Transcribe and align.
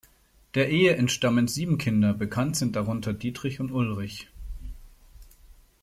Der 0.55 0.67
Ehe 0.69 0.95
entstammen 0.95 1.47
sieben 1.47 1.77
Kinder, 1.77 2.15
bekannt 2.15 2.55
sind 2.55 2.75
darunter 2.75 3.13
Dietrich 3.13 3.59
und 3.59 3.69
Ulrich. 3.71 4.31